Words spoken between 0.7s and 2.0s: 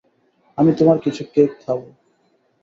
তোমার কিছু কেক খাবো।